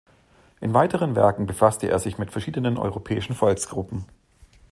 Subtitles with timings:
[0.61, 4.05] In weiteren Werken befasste er sich mit verschiedenen europäischen Volksgruppen.